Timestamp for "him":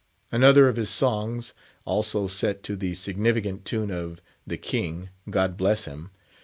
5.85-6.09